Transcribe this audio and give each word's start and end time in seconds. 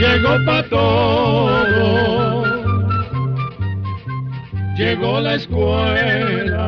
Llegó 0.00 0.44
pa' 0.44 0.62
todo, 0.64 2.42
llegó 4.76 5.20
la 5.20 5.34
escuela, 5.34 6.66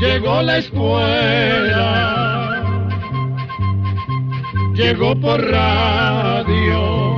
llegó 0.00 0.42
la 0.42 0.58
escuela, 0.58 1.90
llegó 4.74 5.14
por 5.20 5.40
radio. 5.40 7.09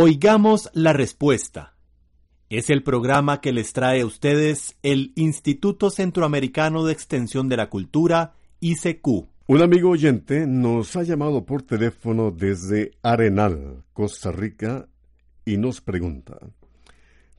Oigamos 0.00 0.70
la 0.74 0.92
respuesta. 0.92 1.74
Es 2.50 2.70
el 2.70 2.84
programa 2.84 3.40
que 3.40 3.50
les 3.50 3.72
trae 3.72 4.02
a 4.02 4.06
ustedes 4.06 4.76
el 4.84 5.12
Instituto 5.16 5.90
Centroamericano 5.90 6.84
de 6.84 6.92
Extensión 6.92 7.48
de 7.48 7.56
la 7.56 7.68
Cultura, 7.68 8.34
ICQ. 8.60 9.08
Un 9.48 9.60
amigo 9.60 9.90
oyente 9.90 10.46
nos 10.46 10.94
ha 10.94 11.02
llamado 11.02 11.44
por 11.44 11.62
teléfono 11.62 12.30
desde 12.30 12.92
Arenal, 13.02 13.82
Costa 13.92 14.30
Rica, 14.30 14.86
y 15.44 15.56
nos 15.56 15.80
pregunta. 15.80 16.38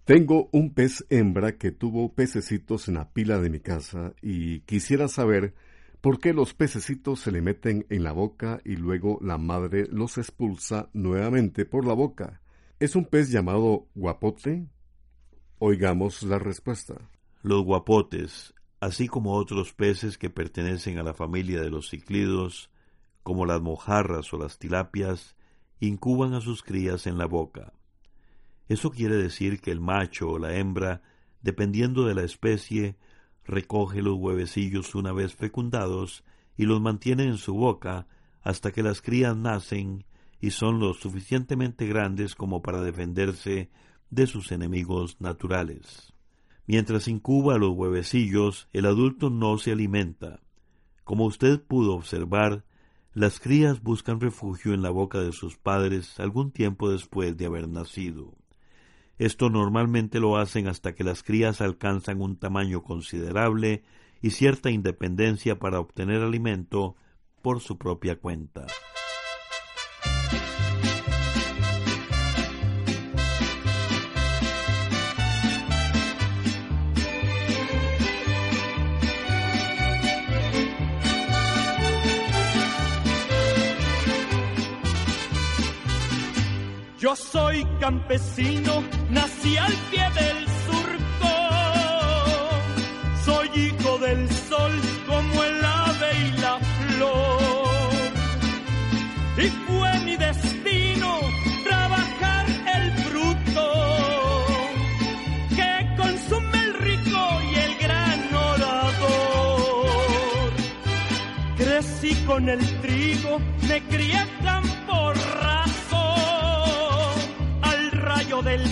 Tengo 0.03 0.49
un 0.51 0.73
pez 0.73 1.05
hembra 1.09 1.57
que 1.57 1.71
tuvo 1.71 2.13
pececitos 2.13 2.89
en 2.89 2.95
la 2.95 3.09
pila 3.09 3.39
de 3.39 3.49
mi 3.49 3.61
casa 3.61 4.11
y 4.21 4.59
quisiera 4.61 5.07
saber 5.07 5.53
por 6.01 6.19
qué 6.19 6.33
los 6.33 6.53
pececitos 6.53 7.21
se 7.21 7.31
le 7.31 7.41
meten 7.41 7.85
en 7.89 8.03
la 8.03 8.11
boca 8.11 8.59
y 8.65 8.75
luego 8.75 9.17
la 9.21 9.37
madre 9.37 9.87
los 9.89 10.17
expulsa 10.17 10.89
nuevamente 10.91 11.63
por 11.63 11.87
la 11.87 11.93
boca. 11.93 12.41
¿Es 12.79 12.95
un 12.95 13.03
pez 13.03 13.29
llamado 13.29 13.89
guapote? 13.93 14.65
Oigamos 15.57 16.23
la 16.23 16.39
respuesta. 16.39 16.95
Los 17.41 17.65
guapotes, 17.65 18.53
así 18.79 19.09
como 19.09 19.33
otros 19.33 19.73
peces 19.73 20.17
que 20.17 20.29
pertenecen 20.29 20.97
a 20.97 21.03
la 21.03 21.13
familia 21.13 21.59
de 21.59 21.71
los 21.71 21.89
ciclidos, 21.89 22.71
como 23.21 23.45
las 23.45 23.59
mojarras 23.59 24.33
o 24.33 24.37
las 24.37 24.59
tilapias, 24.59 25.35
incuban 25.81 26.33
a 26.33 26.39
sus 26.39 26.63
crías 26.63 27.05
en 27.05 27.17
la 27.17 27.25
boca. 27.25 27.73
Eso 28.69 28.91
quiere 28.91 29.17
decir 29.17 29.59
que 29.59 29.71
el 29.71 29.81
macho 29.81 30.29
o 30.29 30.39
la 30.39 30.55
hembra, 30.55 31.01
dependiendo 31.41 32.05
de 32.05 32.15
la 32.15 32.23
especie, 32.23 32.95
recoge 33.43 34.01
los 34.01 34.15
huevecillos 34.15 34.95
una 34.95 35.11
vez 35.11 35.35
fecundados 35.35 36.23
y 36.55 36.63
los 36.63 36.79
mantiene 36.79 37.25
en 37.25 37.39
su 37.39 37.55
boca 37.55 38.07
hasta 38.41 38.71
que 38.71 38.83
las 38.83 39.01
crías 39.01 39.35
nacen 39.35 40.05
y 40.41 40.51
son 40.51 40.79
lo 40.79 40.93
suficientemente 40.93 41.85
grandes 41.85 42.35
como 42.35 42.61
para 42.61 42.81
defenderse 42.81 43.69
de 44.09 44.27
sus 44.27 44.51
enemigos 44.51 45.17
naturales. 45.19 46.13
Mientras 46.65 47.07
incuba 47.07 47.57
los 47.57 47.71
huevecillos, 47.71 48.69
el 48.73 48.85
adulto 48.85 49.29
no 49.29 49.57
se 49.57 49.71
alimenta. 49.71 50.41
Como 51.03 51.25
usted 51.25 51.61
pudo 51.61 51.95
observar, 51.95 52.63
las 53.13 53.39
crías 53.39 53.81
buscan 53.81 54.19
refugio 54.19 54.73
en 54.73 54.83
la 54.83 54.91
boca 54.91 55.19
de 55.19 55.31
sus 55.31 55.57
padres 55.57 56.19
algún 56.19 56.51
tiempo 56.51 56.91
después 56.91 57.35
de 57.37 57.47
haber 57.47 57.67
nacido. 57.67 58.35
Esto 59.17 59.49
normalmente 59.49 60.19
lo 60.19 60.37
hacen 60.37 60.67
hasta 60.67 60.93
que 60.93 61.03
las 61.03 61.23
crías 61.23 61.59
alcanzan 61.59 62.21
un 62.21 62.37
tamaño 62.37 62.83
considerable 62.83 63.83
y 64.21 64.29
cierta 64.29 64.69
independencia 64.69 65.59
para 65.59 65.79
obtener 65.79 66.21
alimento 66.21 66.95
por 67.41 67.59
su 67.59 67.77
propia 67.77 68.19
cuenta. 68.19 68.67
Yo 87.09 87.15
soy 87.15 87.65
campesino, 87.79 88.83
nací 89.09 89.57
al 89.57 89.73
pie 89.89 90.05
del 90.13 90.45
surco. 90.65 91.31
Soy 93.25 93.49
hijo 93.55 93.97
del 93.97 94.29
sol 94.29 94.71
como 95.07 95.43
el 95.43 95.65
ave 95.65 96.09
y 96.27 96.31
la 96.39 96.59
flor. 96.59 97.79
Y 99.43 99.49
fue 99.65 99.99
mi 100.05 100.17
destino 100.17 101.19
trabajar 101.63 102.45
el 102.77 102.91
fruto 103.05 103.65
que 105.57 105.71
consume 105.97 106.63
el 106.63 106.73
rico 106.75 107.21
y 107.51 107.55
el 107.55 107.77
gran 107.79 108.35
orador. 108.35 109.89
Crecí 111.57 112.13
con 112.27 112.47
el 112.49 112.63
trigo, 112.81 113.39
me 113.67 113.81
crié 113.87 114.27
del 118.41 118.65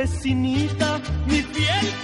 campesinita, 0.00 1.00
mi 1.26 1.42
fiel 1.42 2.00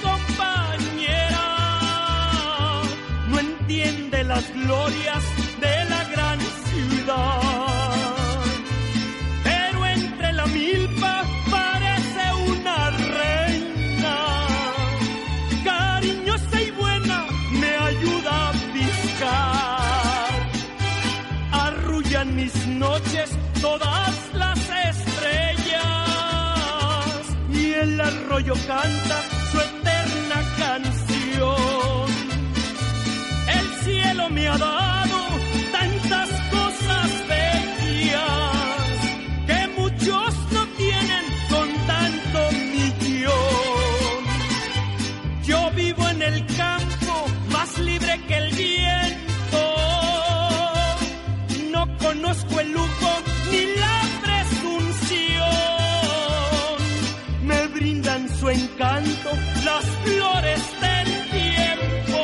las 4.26 4.52
glorias 4.52 5.24
de 5.60 5.84
la 5.92 6.04
gran 6.12 6.38
ciudad. 6.66 8.42
Pero 9.44 9.86
entre 9.86 10.32
la 10.32 10.46
milpa 10.46 11.24
parece 11.50 12.24
una 12.52 12.90
reina, 13.20 14.16
cariñosa 15.64 16.62
y 16.62 16.70
buena, 16.72 17.26
me 17.52 17.72
ayuda 17.90 18.48
a 18.48 18.52
piscar. 18.74 20.34
Arrullan 21.52 22.34
mis 22.34 22.54
noches 22.66 23.30
el 27.96 28.02
arroyo 28.02 28.52
canta 28.66 29.22
su 29.50 29.58
eterna 29.58 30.38
canción. 30.58 32.06
El 33.58 33.66
cielo 33.84 34.28
me 34.30 34.48
ha 34.48 34.58
dado 34.58 35.18
tantas 35.72 36.28
cosas 36.56 37.08
bellas 37.28 38.96
que 39.46 39.68
muchos 39.80 40.34
no 40.52 40.66
tienen 40.82 41.24
con 41.48 41.68
tanto 41.86 42.40
millón. 42.74 44.20
Yo 45.44 45.70
vivo 45.70 46.08
en 46.08 46.22
el 46.22 46.46
campo 46.62 47.14
más 47.50 47.78
libre 47.78 48.20
que 48.28 48.36
el 48.36 48.50
viento. 48.54 49.62
No 51.72 51.96
conozco 51.98 52.60
el 52.60 52.72
lujo 52.72 53.10
ni 53.50 53.62
la 53.80 54.05
encanto 58.56 59.30
las 59.64 59.84
flores 60.04 60.60
del 60.80 61.08
tiempo. 61.30 62.20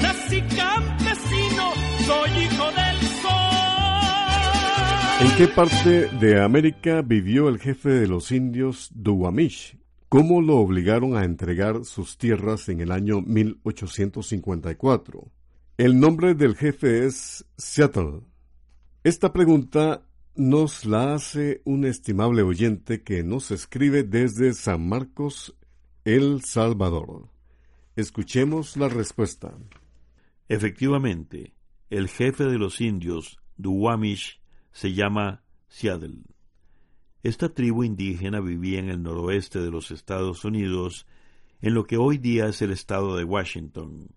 Nací 0.00 0.40
campesino, 0.56 1.72
soy 2.06 2.30
hijo 2.44 2.66
del 2.70 2.98
sol. 3.22 5.20
¿En 5.20 5.28
qué 5.36 5.46
parte 5.48 6.08
de 6.18 6.40
América 6.42 7.02
vivió 7.02 7.48
el 7.48 7.58
jefe 7.58 7.90
de 7.90 8.06
los 8.06 8.32
indios 8.32 8.90
Duwamish? 8.94 9.76
¿Cómo 10.08 10.40
lo 10.42 10.58
obligaron 10.58 11.16
a 11.16 11.24
entregar 11.24 11.84
sus 11.84 12.16
tierras 12.18 12.68
en 12.68 12.80
el 12.80 12.92
año 12.92 13.22
1854? 13.22 15.32
El 15.78 15.98
nombre 15.98 16.34
del 16.34 16.54
jefe 16.54 17.06
es 17.06 17.46
Seattle. 17.56 18.20
Esta 19.04 19.32
pregunta 19.32 20.02
nos 20.34 20.86
la 20.86 21.14
hace 21.14 21.60
un 21.64 21.84
estimable 21.84 22.42
oyente 22.42 23.02
que 23.02 23.22
nos 23.22 23.50
escribe 23.50 24.02
desde 24.02 24.54
San 24.54 24.88
Marcos, 24.88 25.54
El 26.04 26.42
Salvador. 26.42 27.28
Escuchemos 27.96 28.78
la 28.78 28.88
respuesta. 28.88 29.54
Efectivamente, 30.48 31.52
el 31.90 32.08
jefe 32.08 32.44
de 32.44 32.58
los 32.58 32.80
indios, 32.80 33.38
Duwamish, 33.58 34.40
se 34.70 34.94
llama 34.94 35.42
Seattle. 35.68 36.22
Esta 37.22 37.50
tribu 37.50 37.84
indígena 37.84 38.40
vivía 38.40 38.78
en 38.78 38.88
el 38.88 39.02
noroeste 39.02 39.60
de 39.60 39.70
los 39.70 39.90
Estados 39.90 40.46
Unidos, 40.46 41.06
en 41.60 41.74
lo 41.74 41.84
que 41.84 41.98
hoy 41.98 42.16
día 42.16 42.46
es 42.46 42.62
el 42.62 42.70
estado 42.70 43.16
de 43.16 43.24
Washington. 43.24 44.08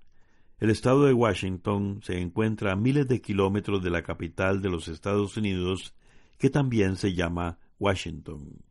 El 0.60 0.70
estado 0.70 1.06
de 1.06 1.14
Washington 1.14 2.00
se 2.02 2.22
encuentra 2.22 2.72
a 2.72 2.78
miles 2.78 3.06
de 3.10 3.20
kilómetros 3.20 3.84
de 3.84 3.90
la 3.90 4.02
capital 4.02 4.62
de 4.62 4.70
los 4.70 4.88
Estados 4.88 5.36
Unidos, 5.36 5.94
que 6.38 6.50
también 6.50 6.96
se 6.96 7.14
llama 7.14 7.58
Washington. 7.80 8.64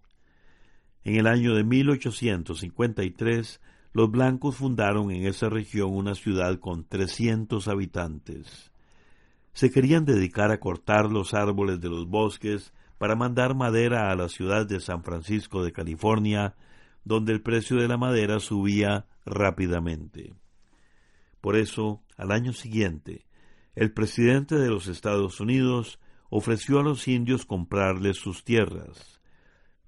En 1.05 1.17
el 1.17 1.27
año 1.27 1.55
de 1.55 1.65
1853, 1.65 3.61
los 3.93 4.11
blancos 4.11 4.57
fundaron 4.57 5.11
en 5.11 5.27
esa 5.27 5.49
región 5.49 5.95
una 5.95 6.15
ciudad 6.15 6.59
con 6.59 6.85
300 6.85 7.69
habitantes. 7.69 8.73
Se 9.53 9.71
querían 9.71 10.05
dedicar 10.05 10.51
a 10.51 10.59
cortar 10.59 11.11
los 11.11 11.33
árboles 11.33 11.81
de 11.81 11.89
los 11.89 12.09
bosques 12.09 12.73
para 12.99 13.15
mandar 13.15 13.55
madera 13.55 14.11
a 14.11 14.17
la 14.17 14.29
ciudad 14.29 14.67
de 14.67 14.81
San 14.81 15.05
Francisco 15.05 15.63
de 15.63 15.73
California, 15.73 16.57
donde 17.05 17.33
el 17.33 17.43
precio 17.43 17.77
de 17.77 17.87
la 17.87 17.99
madera 17.99 18.41
subía 18.41 19.07
rápidamente. 19.27 20.33
Por 21.41 21.57
eso, 21.57 22.03
al 22.17 22.33
año 22.33 22.53
siguiente, 22.53 23.27
el 23.75 23.93
presidente 23.93 24.57
de 24.57 24.71
los 24.71 24.89
Estados 24.89 25.39
Unidos 25.41 25.99
ofreció 26.31 26.81
a 26.81 26.83
los 26.83 27.07
indios 27.09 27.47
comprarles 27.47 28.17
sus 28.17 28.45
tierras, 28.45 29.21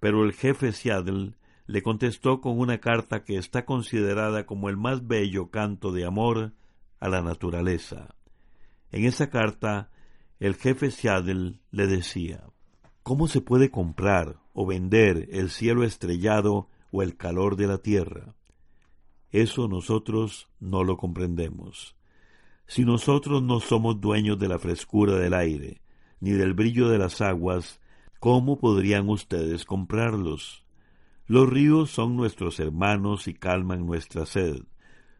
pero 0.01 0.25
el 0.25 0.33
jefe 0.33 0.73
Seattle 0.73 1.35
le 1.67 1.83
contestó 1.83 2.41
con 2.41 2.59
una 2.59 2.79
carta 2.79 3.25
que 3.25 3.37
está 3.37 3.65
considerada 3.65 4.47
como 4.47 4.69
el 4.69 4.77
más 4.77 5.07
bello 5.07 5.51
canto 5.51 5.93
de 5.93 6.05
amor 6.05 6.53
a 7.01 7.09
la 7.09 7.23
naturaleza. 7.23 8.15
En 8.93 9.05
esa 9.05 9.31
carta, 9.31 9.91
el 10.39 10.55
jefe 10.55 10.91
Seattle 10.91 11.61
le 11.71 11.87
decía 11.87 12.45
¿Cómo 13.03 13.29
se 13.29 13.41
puede 13.41 13.71
comprar 13.71 14.41
o 14.53 14.67
vender 14.67 15.29
el 15.31 15.51
cielo 15.51 15.85
estrellado 15.85 16.69
o 16.91 17.03
el 17.03 17.17
calor 17.17 17.55
de 17.55 17.69
la 17.69 17.79
tierra? 17.79 18.35
Eso 19.31 19.69
nosotros 19.69 20.49
no 20.59 20.83
lo 20.83 20.97
comprendemos. 20.97 21.95
Si 22.67 22.85
nosotros 22.85 23.43
no 23.43 23.61
somos 23.61 24.01
dueños 24.01 24.39
de 24.39 24.49
la 24.49 24.59
frescura 24.59 25.15
del 25.17 25.35
aire, 25.35 25.81
ni 26.21 26.33
del 26.33 26.55
brillo 26.55 26.89
de 26.89 26.99
las 26.99 27.21
aguas, 27.21 27.81
¿cómo 28.21 28.59
podrían 28.59 29.09
ustedes 29.09 29.65
comprarlos? 29.65 30.65
Los 31.27 31.49
ríos 31.49 31.91
son 31.91 32.17
nuestros 32.17 32.61
hermanos 32.61 33.29
y 33.29 33.35
calman 33.35 33.87
nuestra 33.87 34.27
sed, 34.27 34.63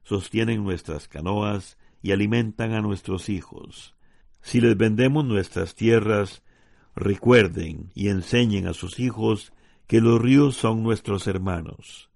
sostienen 0.05 0.63
nuestras 0.63 1.09
canoas 1.09 1.79
y 2.03 2.13
alimentan 2.13 2.73
a 2.73 2.81
nuestros 2.81 3.29
hijos. 3.29 3.95
Si 4.41 4.61
les 4.61 4.77
vendemos 4.77 5.25
nuestras 5.25 5.75
tierras, 5.75 6.43
recuerden 6.95 7.91
y 7.95 8.09
enseñen 8.09 8.69
a 8.69 8.75
sus 8.75 9.01
hijos 9.01 9.53
que 9.87 10.01
los 10.01 10.21
ríos 10.21 10.57
son 10.57 10.83
nuestros 10.83 11.27
hermanos 11.27 12.11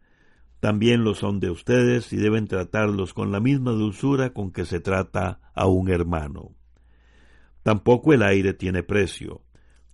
también 0.60 1.04
lo 1.04 1.14
son 1.14 1.40
de 1.40 1.50
ustedes 1.50 2.12
y 2.12 2.18
deben 2.18 2.46
tratarlos 2.46 3.14
con 3.14 3.32
la 3.32 3.40
misma 3.40 3.72
dulzura 3.72 4.34
con 4.34 4.52
que 4.52 4.66
se 4.66 4.78
trata 4.78 5.40
a 5.54 5.66
un 5.66 5.88
hermano. 5.90 6.54
Tampoco 7.62 8.12
el 8.12 8.22
aire 8.22 8.54
tiene 8.54 8.82
precio. 8.82 9.42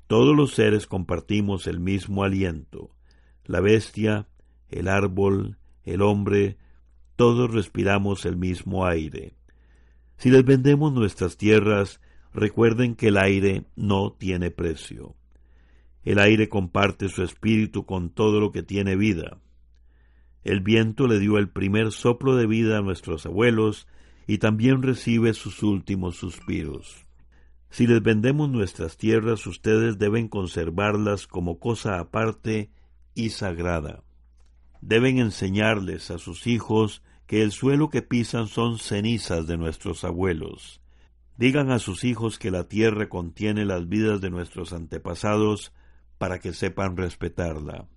Todos 0.07 0.37
los 0.37 0.55
seres 0.55 0.87
compartimos 0.87 1.67
el 1.67 1.81
mismo 1.81 2.23
aliento. 2.23 2.91
La 3.45 3.61
bestia, 3.61 4.29
el 4.69 4.89
árbol, 4.89 5.59
el 5.85 6.03
hombre, 6.03 6.59
todos 7.17 7.53
respiramos 7.53 8.25
el 8.25 8.37
mismo 8.37 8.87
aire. 8.87 9.35
Si 10.19 10.31
les 10.31 10.45
vendemos 10.45 10.93
nuestras 10.93 11.37
tierras, 11.37 12.01
recuerden 12.33 12.95
que 12.95 13.09
el 13.09 13.17
aire 13.17 13.65
no 13.75 14.13
tiene 14.13 14.51
precio. 14.51 15.17
El 16.05 16.19
aire 16.19 16.49
comparte 16.49 17.09
su 17.09 17.23
espíritu 17.23 17.85
con 17.85 18.11
todo 18.11 18.39
lo 18.39 18.53
que 18.53 18.63
tiene 18.63 18.97
vida. 18.97 19.39
El 20.45 20.61
viento 20.61 21.09
le 21.09 21.19
dio 21.19 21.39
el 21.39 21.49
primer 21.49 21.91
soplo 21.91 22.37
de 22.37 22.47
vida 22.47 22.79
a 22.79 22.83
nuestros 22.83 23.27
abuelos 23.27 23.89
y 24.29 24.39
también 24.39 24.83
recibe 24.83 25.35
sus 25.35 25.63
últimos 25.65 26.17
suspiros. 26.17 27.06
Si 27.71 27.87
les 27.87 28.03
vendemos 28.03 28.49
nuestras 28.49 28.97
tierras, 28.97 29.47
ustedes 29.47 29.99
deben 29.99 30.29
conservarlas 30.29 31.27
como 31.27 31.59
cosa 31.59 31.99
aparte 31.99 32.71
y 33.15 33.31
sagrada. 33.31 34.03
Deben 34.81 35.19
enseñarles 35.19 36.11
a 36.11 36.19
sus 36.19 36.47
hijos 36.47 37.03
que 37.27 37.43
el 37.43 37.53
suelo 37.53 37.91
que 37.91 38.03
pisan 38.03 38.47
son 38.47 38.79
cenizas 38.79 39.47
de 39.47 39.57
nuestros 39.57 40.05
abuelos. 40.05 40.81
Digan 41.37 41.71
a 41.71 41.79
sus 41.79 42.05
hijos 42.05 42.39
que 42.39 42.51
la 42.51 42.69
tierra 42.69 43.09
contiene 43.09 43.65
las 43.65 43.89
vidas 43.89 44.21
de 44.21 44.31
nuestros 44.31 44.73
antepasados 44.73 45.73
para 46.19 46.39
que 46.39 46.53
sepan 46.53 46.97
respetarla. 46.97 47.89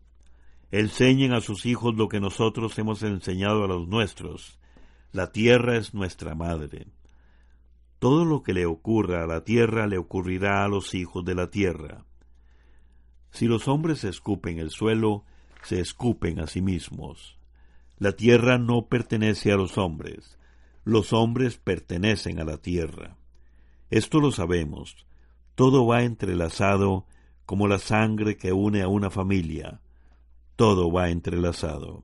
Enseñen 0.71 1.31
a 1.33 1.41
sus 1.41 1.65
hijos 1.65 1.95
lo 1.95 2.09
que 2.09 2.19
nosotros 2.19 2.77
hemos 2.77 3.01
enseñado 3.03 3.63
a 3.63 3.67
los 3.67 3.87
nuestros. 3.87 4.59
La 5.11 5.31
tierra 5.31 5.77
es 5.77 5.93
nuestra 5.93 6.35
madre. 6.35 6.87
Todo 7.99 8.25
lo 8.25 8.43
que 8.43 8.53
le 8.53 8.65
ocurra 8.65 9.23
a 9.23 9.27
la 9.27 9.43
tierra 9.43 9.87
le 9.87 9.97
ocurrirá 9.97 10.63
a 10.63 10.67
los 10.67 10.95
hijos 10.95 11.23
de 11.25 11.35
la 11.35 11.49
tierra. 11.49 12.05
Si 13.31 13.45
los 13.45 13.67
hombres 13.67 14.03
escupen 14.03 14.57
el 14.57 14.71
suelo, 14.71 15.25
se 15.61 15.79
escupen 15.79 16.39
a 16.39 16.47
sí 16.47 16.61
mismos. 16.61 17.37
La 17.97 18.13
tierra 18.13 18.57
no 18.57 18.87
pertenece 18.87 19.51
a 19.51 19.57
los 19.57 19.77
hombres, 19.77 20.39
los 20.85 21.13
hombres 21.13 21.57
pertenecen 21.57 22.39
a 22.39 22.45
la 22.45 22.57
tierra. 22.57 23.17
Esto 23.89 24.19
lo 24.19 24.31
sabemos, 24.31 25.05
todo 25.55 25.85
va 25.85 26.03
entrelazado 26.03 27.05
como 27.45 27.67
la 27.67 27.79
sangre 27.79 28.37
que 28.37 28.53
une 28.53 28.81
a 28.81 28.87
una 28.87 29.09
familia 29.09 29.81
todo 30.59 30.91
va 30.91 31.07
entrelazado. 31.07 32.03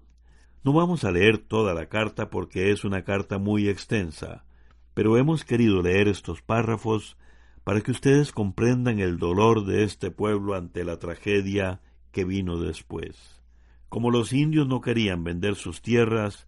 No 0.63 0.71
vamos 0.71 1.03
a 1.03 1.11
leer 1.11 1.39
toda 1.39 1.73
la 1.73 1.89
carta 1.89 2.29
porque 2.29 2.71
es 2.71 2.85
una 2.85 3.03
carta 3.03 3.37
muy 3.37 3.67
extensa, 3.67 4.44
pero 4.95 5.17
hemos 5.17 5.43
querido 5.43 5.83
leer 5.83 6.07
estos 6.07 6.41
párrafos 6.41 7.17
para 7.63 7.81
que 7.81 7.91
ustedes 7.91 8.31
comprendan 8.31 8.99
el 8.99 9.17
dolor 9.17 9.65
de 9.65 9.83
este 9.83 10.09
pueblo 10.09 10.55
ante 10.55 10.83
la 10.83 10.97
tragedia 10.97 11.81
que 12.11 12.23
vino 12.23 12.59
después. 12.59 13.43
Como 13.89 14.09
los 14.09 14.33
indios 14.33 14.67
no 14.67 14.81
querían 14.81 15.23
vender 15.23 15.55
sus 15.55 15.81
tierras, 15.81 16.47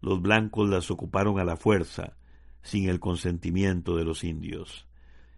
los 0.00 0.22
blancos 0.22 0.68
las 0.68 0.90
ocuparon 0.90 1.40
a 1.40 1.44
la 1.44 1.56
fuerza, 1.56 2.16
sin 2.62 2.88
el 2.88 3.00
consentimiento 3.00 3.96
de 3.96 4.04
los 4.04 4.22
indios. 4.24 4.86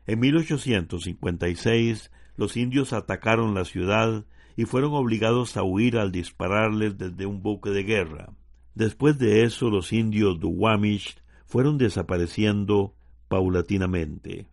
En 0.06 0.20
1856 0.20 2.10
los 2.36 2.56
indios 2.56 2.92
atacaron 2.92 3.54
la 3.54 3.64
ciudad 3.64 4.26
y 4.56 4.64
fueron 4.66 4.92
obligados 4.92 5.56
a 5.56 5.62
huir 5.62 5.96
al 5.96 6.12
dispararles 6.12 6.98
desde 6.98 7.24
un 7.24 7.42
buque 7.42 7.70
de 7.70 7.84
guerra. 7.84 8.34
Después 8.74 9.18
de 9.18 9.44
eso 9.44 9.70
los 9.70 9.92
indios 9.94 10.40
Duwamish 10.40 11.19
fueron 11.50 11.76
desapareciendo 11.76 12.94
paulatinamente. 13.28 14.48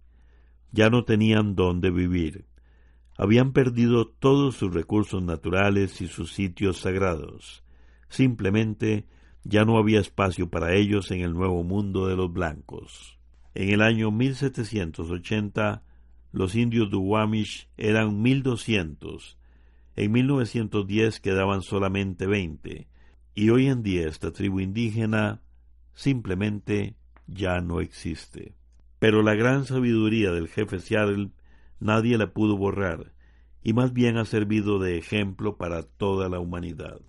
Ya 0.72 0.90
no 0.90 1.06
tenían 1.06 1.56
dónde 1.56 1.92
vivir. 1.92 2.46
Habían 3.18 3.54
perdido 3.54 4.08
todos 4.08 4.58
sus 4.58 4.74
recursos 4.74 5.24
naturales 5.24 6.02
y 6.02 6.08
sus 6.08 6.34
sitios 6.34 6.80
sagrados. 6.80 7.64
Simplemente 8.10 9.06
ya 9.44 9.64
no 9.64 9.78
había 9.78 10.02
espacio 10.02 10.50
para 10.50 10.76
ellos 10.76 11.10
en 11.12 11.22
el 11.22 11.34
nuevo 11.34 11.64
mundo 11.64 12.08
de 12.08 12.18
los 12.18 12.34
blancos. 12.34 13.18
En 13.56 13.70
el 13.70 13.82
año 13.82 14.12
1780, 14.12 15.84
los 16.32 16.56
indios 16.56 16.90
Duwamish 16.90 17.70
eran 17.78 18.22
mil 18.22 18.44
doscientos 18.44 19.38
en 19.98 20.12
1910 20.12 21.20
quedaban 21.20 21.64
solamente 21.64 22.28
20 22.28 22.88
y 23.34 23.50
hoy 23.50 23.68
en 23.68 23.82
día 23.82 24.08
esta 24.08 24.32
tribu 24.32 24.60
indígena 24.60 25.42
simplemente 25.98 26.96
ya 27.26 27.60
no 27.60 27.82
existe. 27.82 28.54
Pero 29.00 29.24
la 29.24 29.34
gran 29.34 29.66
sabiduría 29.66 30.32
del 30.32 30.48
jefe 30.48 30.80
Seattle 30.80 31.32
nadie 31.80 32.18
la 32.20 32.34
pudo 32.34 32.56
borrar, 32.56 33.14
y 33.64 33.74
más 33.74 33.94
bien 33.94 34.18
ha 34.18 34.26
servido 34.26 34.78
de 34.78 34.98
ejemplo 34.98 35.58
para 35.58 35.82
toda 35.82 36.30
la 36.30 36.40
humanidad. 36.40 37.02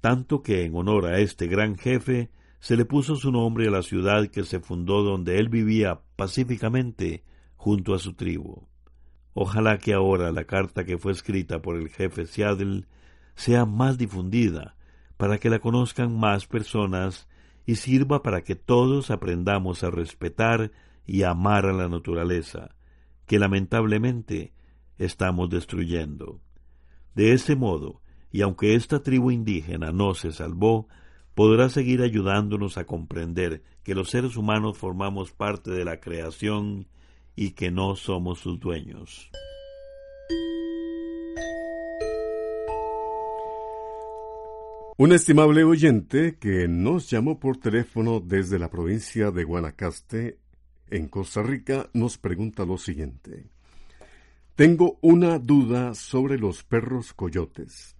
Tanto 0.00 0.42
que 0.42 0.64
en 0.64 0.76
honor 0.76 1.06
a 1.06 1.18
este 1.18 1.48
gran 1.48 1.76
jefe 1.76 2.30
se 2.60 2.76
le 2.76 2.84
puso 2.84 3.16
su 3.16 3.32
nombre 3.32 3.66
a 3.66 3.70
la 3.70 3.82
ciudad 3.82 4.28
que 4.28 4.44
se 4.44 4.60
fundó 4.60 5.02
donde 5.02 5.38
él 5.38 5.48
vivía 5.48 6.00
pacíficamente 6.14 7.24
junto 7.56 7.94
a 7.94 7.98
su 7.98 8.14
tribu. 8.14 8.68
Ojalá 9.34 9.78
que 9.78 9.92
ahora 9.92 10.30
la 10.30 10.44
carta 10.44 10.84
que 10.84 10.98
fue 10.98 11.10
escrita 11.10 11.60
por 11.60 11.76
el 11.76 11.88
jefe 11.88 12.26
Seattle 12.26 12.86
sea 13.34 13.66
más 13.66 13.98
difundida, 13.98 14.76
para 15.16 15.38
que 15.38 15.50
la 15.50 15.58
conozcan 15.58 16.16
más 16.16 16.46
personas 16.46 17.28
y 17.66 17.74
sirva 17.74 18.22
para 18.22 18.42
que 18.42 18.54
todos 18.54 19.10
aprendamos 19.10 19.82
a 19.84 19.90
respetar 19.90 20.72
y 21.04 21.24
amar 21.24 21.66
a 21.66 21.72
la 21.72 21.88
naturaleza, 21.88 22.76
que 23.26 23.38
lamentablemente 23.38 24.54
estamos 24.98 25.50
destruyendo. 25.50 26.40
De 27.14 27.32
ese 27.32 27.56
modo, 27.56 28.00
y 28.30 28.42
aunque 28.42 28.74
esta 28.74 29.02
tribu 29.02 29.30
indígena 29.30 29.90
no 29.90 30.14
se 30.14 30.32
salvó, 30.32 30.88
podrá 31.34 31.68
seguir 31.68 32.02
ayudándonos 32.02 32.78
a 32.78 32.84
comprender 32.84 33.62
que 33.82 33.94
los 33.94 34.10
seres 34.10 34.36
humanos 34.36 34.78
formamos 34.78 35.32
parte 35.32 35.70
de 35.70 35.84
la 35.84 36.00
creación 36.00 36.88
y 37.34 37.50
que 37.50 37.70
no 37.70 37.96
somos 37.96 38.38
sus 38.38 38.58
dueños. 38.58 39.30
Un 44.98 45.12
estimable 45.12 45.62
oyente 45.62 46.38
que 46.38 46.68
nos 46.68 47.10
llamó 47.10 47.38
por 47.38 47.58
teléfono 47.58 48.18
desde 48.18 48.58
la 48.58 48.70
provincia 48.70 49.30
de 49.30 49.44
Guanacaste, 49.44 50.38
en 50.88 51.08
Costa 51.08 51.42
Rica, 51.42 51.90
nos 51.92 52.16
pregunta 52.16 52.64
lo 52.64 52.78
siguiente. 52.78 53.44
Tengo 54.54 54.98
una 55.02 55.38
duda 55.38 55.92
sobre 55.92 56.38
los 56.38 56.64
perros 56.64 57.12
coyotes. 57.12 57.94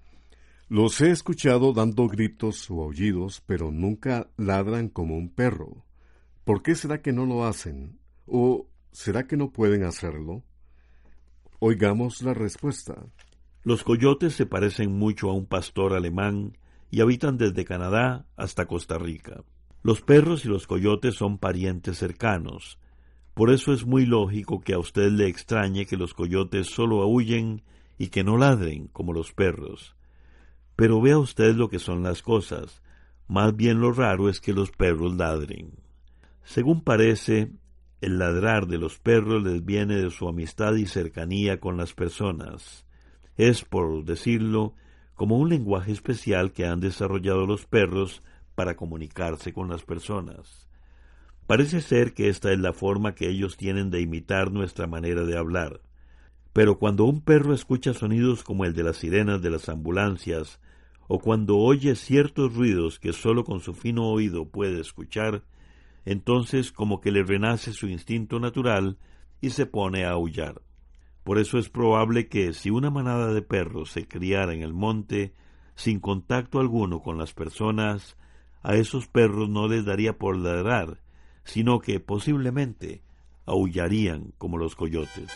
Los 0.71 0.99
he 1.03 1.11
escuchado 1.11 1.75
dando 1.75 2.09
gritos 2.09 2.71
o 2.71 2.85
aullidos, 2.85 3.43
pero 3.45 3.71
nunca 3.71 4.31
ladran 4.39 4.89
como 4.89 5.19
un 5.19 5.29
perro. 5.29 5.85
¿Por 6.45 6.63
qué 6.63 6.75
será 6.75 7.03
que 7.03 7.13
no 7.13 7.27
lo 7.27 7.45
hacen? 7.45 7.99
¿O 8.25 8.69
será 8.91 9.27
que 9.27 9.37
no 9.37 9.51
pueden 9.51 9.85
hacerlo? 9.85 10.45
Oigamos 11.59 12.23
la 12.23 12.33
respuesta. 12.33 13.05
Los 13.65 13.85
coyotes 13.85 14.33
se 14.33 14.47
parecen 14.47 14.93
mucho 14.93 15.29
a 15.29 15.35
un 15.35 15.45
pastor 15.45 15.93
alemán 15.93 16.57
y 16.91 17.01
habitan 17.01 17.37
desde 17.39 17.65
Canadá 17.65 18.27
hasta 18.37 18.67
Costa 18.67 18.99
Rica. 18.99 19.43
Los 19.83 20.03
perros 20.03 20.45
y 20.45 20.49
los 20.49 20.67
coyotes 20.67 21.15
son 21.15 21.39
parientes 21.39 21.99
cercanos, 21.99 22.79
por 23.37 23.51
eso 23.51 23.75
es 23.75 23.85
muy 23.85 24.07
lógico 24.07 24.63
que 24.63 24.73
a 24.73 24.79
usted 24.79 25.11
le 25.11 25.27
extrañe 25.27 25.85
que 25.85 25.99
los 25.99 26.15
coyotes 26.15 26.69
solo 26.69 27.03
aúllen 27.03 27.61
y 27.99 28.09
que 28.09 28.25
no 28.25 28.39
ladren 28.39 28.89
como 28.89 29.13
los 29.13 29.35
perros. 29.35 29.95
Pero 30.75 31.03
vea 31.03 31.19
usted 31.19 31.55
lo 31.55 31.69
que 31.69 31.79
son 31.79 32.03
las 32.03 32.23
cosas. 32.23 32.83
Más 33.29 33.55
bien 33.55 33.79
lo 33.79 33.93
raro 33.93 34.31
es 34.31 34.41
que 34.41 34.55
los 34.55 34.71
perros 34.71 35.17
ladren. 35.17 35.73
Según 36.45 36.83
parece, 36.83 37.53
el 38.01 38.19
ladrar 38.19 38.69
de 38.69 38.79
los 38.79 38.99
perros 38.99 39.43
les 39.43 39.63
viene 39.63 39.97
de 39.97 40.11
su 40.11 40.27
amistad 40.29 40.75
y 40.77 40.87
cercanía 40.87 41.61
con 41.61 41.77
las 41.77 41.93
personas. 41.93 42.87
Es, 43.37 43.67
por 43.67 44.03
decirlo, 44.07 44.77
como 45.17 45.39
un 45.39 45.49
lenguaje 45.49 45.91
especial 45.91 46.53
que 46.53 46.67
han 46.67 46.79
desarrollado 46.79 47.47
los 47.47 47.67
perros 47.67 48.23
para 48.55 48.77
comunicarse 48.77 49.53
con 49.53 49.69
las 49.69 49.83
personas. 49.83 50.69
Parece 51.47 51.81
ser 51.81 52.13
que 52.13 52.29
esta 52.29 52.53
es 52.53 52.59
la 52.59 52.73
forma 52.73 53.15
que 53.15 53.29
ellos 53.29 53.57
tienen 53.57 53.91
de 53.91 54.01
imitar 54.01 54.53
nuestra 54.53 54.87
manera 54.87 55.25
de 55.25 55.37
hablar. 55.37 55.81
Pero 56.53 56.79
cuando 56.79 57.05
un 57.05 57.21
perro 57.21 57.55
escucha 57.55 57.95
sonidos 57.95 58.43
como 58.43 58.65
el 58.65 58.75
de 58.75 58.83
las 58.83 58.99
sirenas 58.99 59.43
de 59.43 59.51
las 59.51 59.69
ambulancias, 59.69 60.61
o 61.09 61.19
cuando 61.19 61.57
oye 61.57 61.95
ciertos 61.95 62.55
ruidos 62.55 62.99
que 62.99 63.13
sólo 63.13 63.45
con 63.45 63.61
su 63.61 63.75
fino 63.75 64.09
oído 64.09 64.49
puede 64.49 64.81
escuchar, 64.81 65.45
entonces 66.05 66.73
como 66.73 67.01
que 67.01 67.11
le 67.11 67.23
renace 67.23 67.73
su 67.73 67.89
instinto 67.89 68.39
natural 68.41 68.99
y 69.41 69.51
se 69.51 69.67
pone 69.67 70.05
a 70.05 70.11
aullar. 70.11 70.63
Por 71.27 71.41
eso 71.41 71.59
es 71.59 71.69
probable 71.69 72.29
que 72.29 72.53
si 72.53 72.71
una 72.71 72.89
manada 72.89 73.33
de 73.35 73.43
perros 73.43 73.91
se 73.91 74.07
criara 74.07 74.55
en 74.55 74.63
el 74.63 74.73
monte, 74.73 75.35
sin 75.75 75.99
contacto 75.99 76.61
alguno 76.61 77.03
con 77.03 77.19
las 77.19 77.35
personas, 77.35 78.17
a 78.63 78.77
esos 78.77 79.09
perros 79.09 79.49
no 79.49 79.67
les 79.67 79.85
daría 79.85 80.19
por 80.19 80.37
ladrar, 80.37 81.01
sino 81.43 81.81
que 81.81 81.99
posiblemente 81.99 83.03
aullarían 83.45 84.35
como 84.39 84.57
los 84.57 84.77
coyotes. 84.77 85.27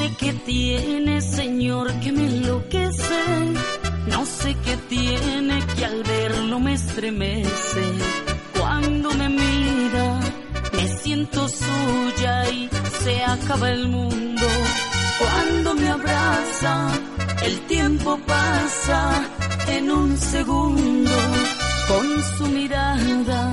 Sé 0.00 0.14
qué 0.18 0.32
tiene, 0.32 1.20
Señor, 1.20 1.92
que 2.00 2.12
me 2.12 2.24
enloquece 2.24 3.20
no 4.06 4.24
sé 4.24 4.56
qué 4.64 4.76
tiene 4.88 5.64
que 5.76 5.84
al 5.84 6.02
verlo 6.02 6.58
me 6.58 6.74
estremece. 6.74 7.84
Cuando 8.58 9.12
me 9.12 9.28
mira, 9.28 10.20
me 10.72 10.88
siento 10.88 11.46
suya 11.48 12.48
y 12.50 12.68
se 13.02 13.22
acaba 13.24 13.70
el 13.70 13.88
mundo. 13.88 14.46
Cuando 15.18 15.74
me 15.74 15.88
abraza, 15.90 16.88
el 17.42 17.60
tiempo 17.66 18.18
pasa 18.26 19.28
en 19.68 19.90
un 19.90 20.16
segundo. 20.16 21.16
Con 21.88 22.22
su 22.36 22.46
mirada 22.46 23.52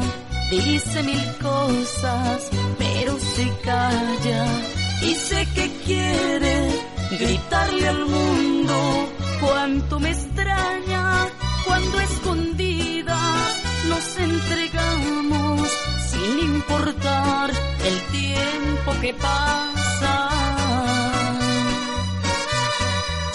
dice 0.50 1.04
mil 1.04 1.26
cosas, 1.42 2.50
pero 2.78 3.20
se 3.20 3.52
calla 3.64 4.77
y 5.02 5.16
sé 5.16 5.48
que 5.54 5.72
quiere 5.86 6.70
gritarle 7.12 7.88
al 7.88 8.06
mundo 8.06 9.10
cuánto 9.40 10.00
me 10.00 10.12
extraña 10.12 11.28
cuando 11.66 12.00
escondidas 12.00 13.64
nos 13.90 14.18
entregamos 14.18 15.70
sin 16.10 16.40
importar 16.40 17.52
el 17.86 18.02
tiempo 18.12 19.02
que 19.02 19.14
pasa. 19.14 20.30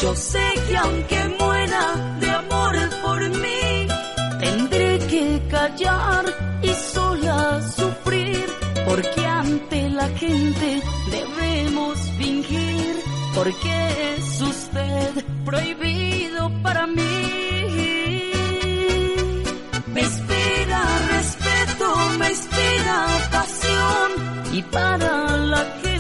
Yo 0.01 0.15
sé 0.17 0.55
que 0.69 0.77
aunque 0.77 1.22
porque 13.43 14.15
es 14.15 14.41
usted 14.41 15.25
prohibido 15.45 16.49
para 16.63 16.87
mí. 16.87 18.31
Me 19.93 20.01
inspira 20.01 20.81
respeto, 21.11 21.87
me 22.21 22.31
inspira 22.31 23.07
pasión 23.33 24.11
y 24.53 24.63
para 24.63 25.37
la 25.39 25.65
gente 25.83 25.92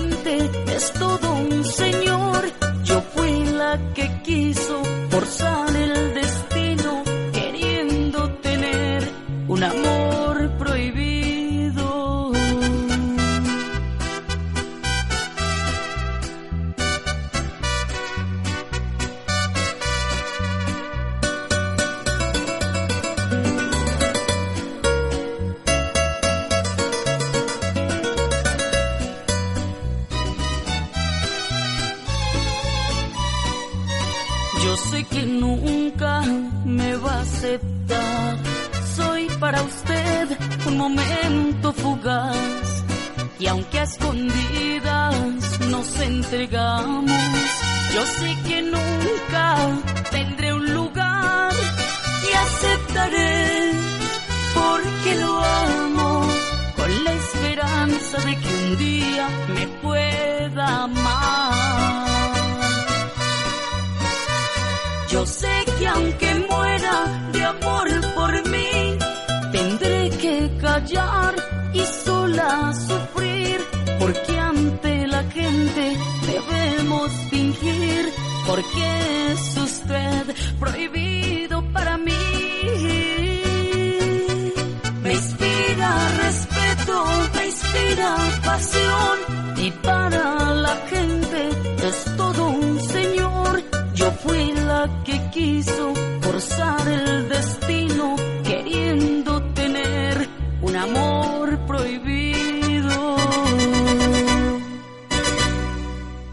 porque 78.53 79.33
es 79.33 79.57
usted 79.57 80.27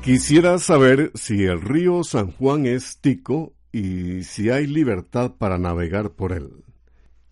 Quisiera 0.09 0.57
saber 0.57 1.11
si 1.13 1.43
el 1.43 1.61
río 1.61 2.03
San 2.03 2.31
Juan 2.31 2.65
es 2.65 2.97
tico 2.99 3.53
y 3.71 4.23
si 4.23 4.49
hay 4.49 4.65
libertad 4.65 5.35
para 5.37 5.59
navegar 5.59 6.13
por 6.13 6.31
él. 6.33 6.49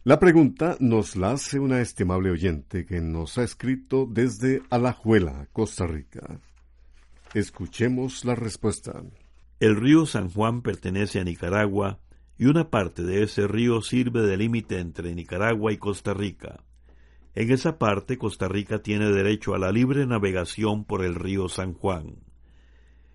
La 0.03 0.19
pregunta 0.19 0.77
nos 0.79 1.15
la 1.15 1.31
hace 1.31 1.57
una 1.57 1.81
estimable 1.81 2.29
oyente 2.29 2.86
que 2.86 3.01
nos 3.01 3.39
ha 3.39 3.43
escrito 3.43 4.07
desde 4.07 4.62
Alajuela, 4.69 5.48
Costa 5.53 5.88
Rica. 5.88 6.39
Escuchemos 7.34 8.24
la 8.25 8.36
respuesta. 8.36 9.01
El 9.60 9.75
río 9.75 10.05
San 10.05 10.29
Juan 10.29 10.62
pertenece 10.62 11.19
a 11.19 11.24
Nicaragua 11.24 11.98
y 12.38 12.46
una 12.46 12.69
parte 12.69 13.01
de 13.01 13.24
ese 13.24 13.48
río 13.48 13.81
sirve 13.81 14.22
de 14.22 14.38
límite 14.38 14.77
entre 14.77 15.15
Nicaragua 15.15 15.74
y 15.74 15.77
Costa 15.77 16.13
Rica. 16.13 16.63
En 17.34 17.50
esa 17.50 17.79
parte 17.79 18.19
Costa 18.19 18.48
Rica 18.48 18.84
tiene 18.84 19.10
derecho 19.10 19.55
a 19.55 19.57
la 19.57 19.72
libre 19.72 20.05
navegación 20.05 20.86
por 20.86 21.03
el 21.03 21.15
río 21.15 21.50
San 21.50 21.74
Juan. 21.74 22.26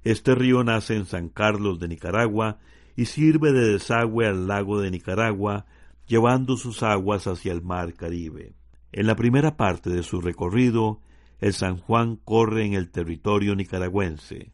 Este 0.04 0.34
río 0.34 0.64
nace 0.64 0.96
en 0.96 1.06
San 1.06 1.28
Carlos 1.28 1.78
de 1.78 1.88
Nicaragua 1.88 2.58
y 2.96 3.06
sirve 3.06 3.52
de 3.52 3.72
desagüe 3.72 4.26
al 4.26 4.46
lago 4.48 4.80
de 4.80 4.90
Nicaragua, 4.90 5.66
llevando 6.06 6.56
sus 6.56 6.82
aguas 6.82 7.26
hacia 7.26 7.52
el 7.52 7.62
mar 7.62 7.94
Caribe. 7.94 8.54
En 8.90 9.06
la 9.06 9.16
primera 9.16 9.56
parte 9.56 9.90
de 9.90 10.02
su 10.02 10.20
recorrido, 10.20 11.00
el 11.40 11.54
San 11.54 11.78
Juan 11.78 12.16
corre 12.16 12.64
en 12.64 12.74
el 12.74 12.90
territorio 12.90 13.54
nicaragüense. 13.54 14.52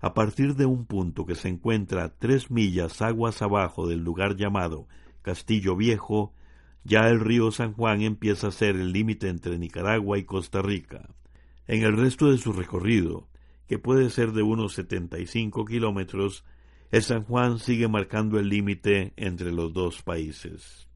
A 0.00 0.14
partir 0.14 0.54
de 0.54 0.66
un 0.66 0.86
punto 0.86 1.26
que 1.26 1.34
se 1.34 1.48
encuentra 1.48 2.14
tres 2.18 2.50
millas 2.50 3.02
aguas 3.02 3.42
abajo 3.42 3.86
del 3.86 4.04
lugar 4.04 4.36
llamado 4.36 4.86
Castillo 5.22 5.76
Viejo, 5.76 6.32
ya 6.84 7.08
el 7.08 7.20
río 7.20 7.50
San 7.50 7.72
Juan 7.72 8.02
empieza 8.02 8.48
a 8.48 8.52
ser 8.52 8.76
el 8.76 8.92
límite 8.92 9.28
entre 9.28 9.58
Nicaragua 9.58 10.18
y 10.18 10.24
Costa 10.24 10.62
Rica. 10.62 11.08
En 11.66 11.82
el 11.82 11.96
resto 11.96 12.30
de 12.30 12.38
su 12.38 12.52
recorrido, 12.52 13.28
que 13.66 13.78
puede 13.78 14.10
ser 14.10 14.32
de 14.32 14.42
unos 14.42 14.74
75 14.74 15.64
kilómetros, 15.64 16.44
el 16.90 17.02
San 17.02 17.24
Juan 17.24 17.58
sigue 17.58 17.88
marcando 17.88 18.38
el 18.38 18.48
límite 18.48 19.12
entre 19.16 19.52
los 19.52 19.72
dos 19.72 20.02
países. 20.02 20.88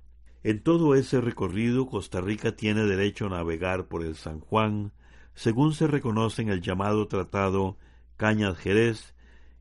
En 0.42 0.62
todo 0.62 0.94
ese 0.94 1.20
recorrido, 1.20 1.86
Costa 1.86 2.20
Rica 2.20 2.56
tiene 2.56 2.84
derecho 2.84 3.26
a 3.26 3.30
navegar 3.30 3.88
por 3.88 4.04
el 4.04 4.14
San 4.14 4.40
Juan, 4.40 4.92
según 5.34 5.74
se 5.74 5.86
reconoce 5.86 6.42
en 6.42 6.48
el 6.48 6.62
llamado 6.62 7.08
Tratado 7.08 7.76
Cañas 8.16 8.56
Jerez, 8.58 9.14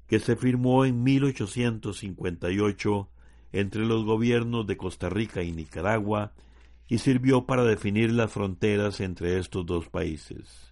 que 0.08 0.20
se 0.20 0.36
firmó 0.36 0.86
en 0.86 1.04
1858 1.04 3.10
entre 3.52 3.86
los 3.86 4.06
gobiernos 4.06 4.68
de 4.68 4.78
Costa 4.78 5.10
Rica 5.10 5.44
y 5.44 5.52
Nicaragua 5.52 6.34
y 6.88 7.00
sirvió 7.00 7.46
para 7.46 7.64
definir 7.64 8.12
las 8.12 8.32
fronteras 8.32 9.00
entre 9.00 9.38
estos 9.38 9.66
dos 9.66 9.90
países. 9.90 10.69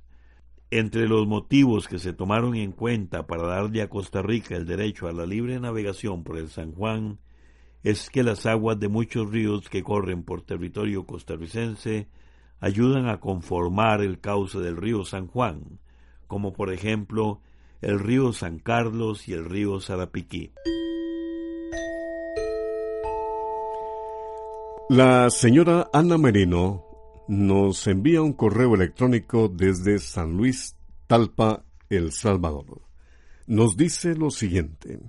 Entre 0.69 1.07
los 1.07 1.25
motivos 1.27 1.87
que 1.87 1.97
se 1.97 2.11
tomaron 2.11 2.55
en 2.55 2.73
cuenta 2.73 3.25
para 3.25 3.47
darle 3.47 3.81
a 3.81 3.89
Costa 3.89 4.21
Rica 4.21 4.55
el 4.55 4.65
derecho 4.65 5.07
a 5.07 5.13
la 5.13 5.25
libre 5.25 5.59
navegación 5.61 6.23
por 6.23 6.37
el 6.37 6.49
San 6.49 6.73
Juan 6.73 7.19
es 7.83 8.09
que 8.09 8.21
las 8.21 8.45
aguas 8.45 8.77
de 8.77 8.89
muchos 8.89 9.31
ríos 9.31 9.69
que 9.69 9.81
corren 9.81 10.23
por 10.23 10.41
territorio 10.41 11.05
costarricense 11.05 12.09
ayudan 12.59 13.07
a 13.07 13.21
conformar 13.21 14.01
el 14.01 14.19
cauce 14.19 14.59
del 14.59 14.75
río 14.75 15.05
San 15.05 15.27
Juan, 15.27 15.79
como 16.27 16.51
por 16.51 16.73
ejemplo 16.73 17.39
el 17.79 17.99
río 17.99 18.33
San 18.33 18.59
Carlos 18.59 19.29
y 19.29 19.33
el 19.33 19.45
río 19.45 19.79
Sarapiquí. 19.79 20.51
La 24.89 25.29
señora 25.29 25.89
Ana 25.93 26.17
Merino 26.17 26.86
nos 27.27 27.87
envía 27.87 28.21
un 28.21 28.33
correo 28.33 28.75
electrónico 28.75 29.49
desde 29.49 29.99
San 29.99 30.37
Luis, 30.37 30.75
Talpa, 31.07 31.63
El 31.89 32.11
Salvador. 32.11 32.81
Nos 33.45 33.77
dice 33.77 34.15
lo 34.15 34.31
siguiente. 34.31 34.99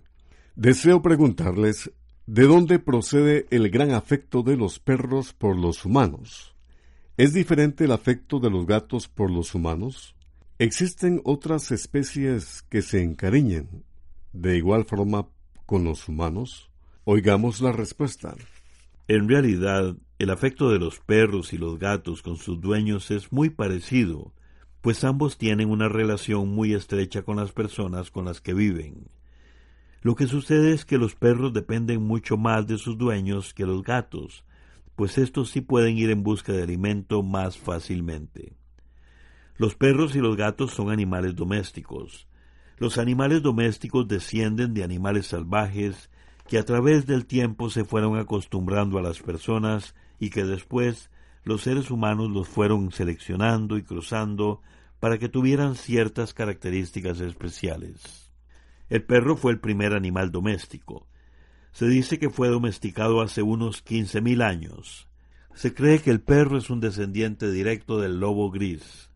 Deseo 0.57 1.03
preguntarles 1.03 1.91
de 2.27 2.45
dónde 2.45 2.79
procede 2.79 3.47
el 3.51 3.71
gran 3.71 3.93
afecto 3.93 4.43
de 4.43 4.57
los 4.57 4.79
perros 4.79 5.33
por 5.33 5.57
los 5.57 5.85
humanos. 5.85 6.55
¿Es 7.17 7.33
diferente 7.33 7.85
el 7.85 7.93
afecto 7.93 8.39
de 8.39 8.51
los 8.51 8.67
gatos 8.67 9.09
por 9.09 9.31
los 9.31 9.55
humanos? 9.55 10.15
¿Existen 10.59 11.21
otras 11.25 11.71
especies 11.71 12.63
que 12.63 12.83
se 12.83 13.03
encariñen 13.03 13.85
de 14.33 14.57
igual 14.57 14.85
forma 14.85 15.29
con 15.67 15.85
los 15.85 16.09
humanos? 16.09 16.71
Oigamos 17.05 17.61
la 17.61 17.73
respuesta. 17.73 18.35
En 19.07 19.29
realidad, 19.29 19.97
el 20.19 20.31
afecto 20.31 20.71
de 20.71 20.81
los 20.81 20.99
perros 20.99 21.53
y 21.53 21.59
los 21.59 21.79
gatos 21.79 22.23
con 22.23 22.37
sus 22.37 22.61
dueños 22.61 23.11
es 23.13 23.33
muy 23.33 23.51
parecido, 23.51 24.33
pues 24.81 25.05
ambos 25.05 25.39
tienen 25.39 25.71
una 25.71 25.89
relación 25.89 26.49
muy 26.49 26.75
estrecha 26.75 27.23
con 27.23 27.37
las 27.37 27.53
personas 27.53 28.11
con 28.11 28.25
las 28.25 28.41
que 28.41 28.53
viven. 28.53 29.09
Lo 30.03 30.17
que 30.17 30.27
sucede 30.27 30.73
es 30.73 30.85
que 30.85 30.99
los 30.99 31.15
perros 31.15 31.53
dependen 31.53 32.03
mucho 32.03 32.37
más 32.37 32.67
de 32.67 32.79
sus 32.79 32.99
dueños 32.99 33.55
que 33.55 33.67
los 33.67 33.83
gatos, 33.83 34.45
pues 34.97 35.19
estos 35.19 35.51
sí 35.51 35.61
pueden 35.61 35.97
ir 35.99 36.11
en 36.11 36.25
busca 36.25 36.53
de 36.53 36.63
alimento 36.63 37.23
más 37.23 37.57
fácilmente. 37.57 38.57
Los 39.57 39.77
perros 39.77 40.17
y 40.17 40.19
los 40.19 40.37
gatos 40.37 40.73
son 40.73 40.91
animales 40.91 41.37
domésticos. 41.37 42.27
Los 42.79 42.99
animales 42.99 43.43
domésticos 43.43 44.09
descienden 44.09 44.75
de 44.75 44.83
animales 44.83 45.27
salvajes 45.27 46.11
que 46.49 46.59
a 46.59 46.65
través 46.65 47.07
del 47.07 47.27
tiempo 47.27 47.71
se 47.71 47.85
fueron 47.85 48.17
acostumbrando 48.19 48.99
a 48.99 49.03
las 49.03 49.21
personas 49.21 49.95
y 50.19 50.31
que 50.31 50.45
después 50.45 51.11
los 51.45 51.63
seres 51.63 51.91
humanos 51.91 52.31
los 52.31 52.49
fueron 52.49 52.93
seleccionando 52.93 53.77
y 53.79 53.83
cruzando 53.83 54.61
para 55.01 55.19
que 55.19 55.29
tuvieran 55.29 55.77
ciertas 55.77 56.35
características 56.35 57.21
especiales. 57.21 58.33
El 58.89 59.05
perro 59.05 59.37
fue 59.37 59.53
el 59.53 59.61
primer 59.61 59.95
animal 59.95 60.31
doméstico. 60.31 61.07
Se 61.73 61.87
dice 61.87 62.19
que 62.19 62.31
fue 62.31 62.49
domesticado 62.49 63.21
hace 63.21 63.43
unos 63.43 63.83
quince 63.83 64.21
mil 64.21 64.43
años. 64.43 65.09
Se 65.55 65.75
cree 65.75 66.01
que 66.01 66.11
el 66.11 66.21
perro 66.21 66.59
es 66.59 66.71
un 66.71 66.81
descendiente 66.81 67.51
directo 67.51 67.99
del 67.99 68.19
lobo 68.19 68.51
gris. 68.51 69.11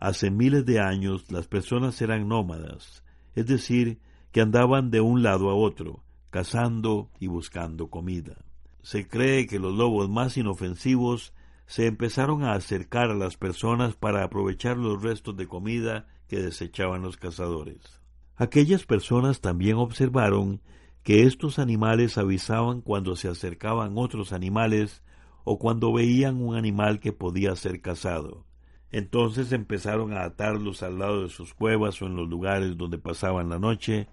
Hace 0.00 0.30
miles 0.30 0.64
de 0.64 0.80
años 0.80 1.30
las 1.30 1.46
personas 1.46 2.00
eran 2.00 2.28
nómadas, 2.28 3.04
es 3.34 3.46
decir, 3.46 3.98
que 4.32 4.40
andaban 4.40 4.90
de 4.90 5.00
un 5.00 5.22
lado 5.22 5.50
a 5.50 5.54
otro, 5.54 6.04
cazando 6.30 7.10
y 7.18 7.26
buscando 7.26 7.88
comida. 7.88 8.47
Se 8.88 9.06
cree 9.06 9.46
que 9.46 9.58
los 9.58 9.74
lobos 9.74 10.08
más 10.08 10.38
inofensivos 10.38 11.34
se 11.66 11.84
empezaron 11.84 12.42
a 12.42 12.54
acercar 12.54 13.10
a 13.10 13.14
las 13.14 13.36
personas 13.36 13.96
para 13.96 14.24
aprovechar 14.24 14.78
los 14.78 15.02
restos 15.02 15.36
de 15.36 15.46
comida 15.46 16.06
que 16.26 16.40
desechaban 16.40 17.02
los 17.02 17.18
cazadores. 17.18 18.00
Aquellas 18.34 18.86
personas 18.86 19.42
también 19.42 19.76
observaron 19.76 20.62
que 21.02 21.24
estos 21.24 21.58
animales 21.58 22.16
avisaban 22.16 22.80
cuando 22.80 23.14
se 23.14 23.28
acercaban 23.28 23.92
otros 23.98 24.32
animales 24.32 25.02
o 25.44 25.58
cuando 25.58 25.92
veían 25.92 26.40
un 26.40 26.56
animal 26.56 26.98
que 26.98 27.12
podía 27.12 27.54
ser 27.56 27.82
cazado. 27.82 28.46
Entonces 28.90 29.52
empezaron 29.52 30.14
a 30.14 30.24
atarlos 30.24 30.82
al 30.82 30.98
lado 30.98 31.24
de 31.24 31.28
sus 31.28 31.52
cuevas 31.52 32.00
o 32.00 32.06
en 32.06 32.16
los 32.16 32.26
lugares 32.26 32.78
donde 32.78 32.96
pasaban 32.96 33.50
la 33.50 33.58
noche 33.58 34.08